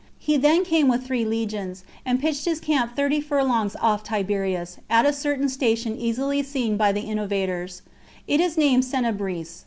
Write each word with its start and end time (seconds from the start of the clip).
He 0.17 0.35
then 0.35 0.65
came 0.65 0.87
with 0.87 1.05
three 1.05 1.25
legions, 1.25 1.83
and 2.07 2.19
pitched 2.19 2.45
his 2.45 2.59
camp 2.59 2.95
thirty 2.95 3.21
furlongs 3.21 3.75
off 3.79 4.01
Tiberias, 4.03 4.79
at 4.89 5.05
a 5.05 5.13
certain 5.13 5.47
station 5.47 5.95
easily 5.95 6.41
seen 6.41 6.75
by 6.75 6.91
the 6.91 7.01
innovators; 7.01 7.83
it 8.27 8.41
is 8.41 8.57
named 8.57 8.83
Sennabris. 8.83 9.59